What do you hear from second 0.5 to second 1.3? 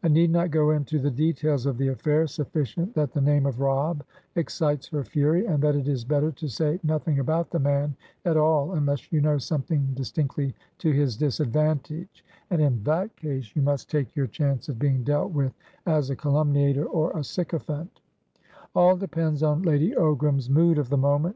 go into the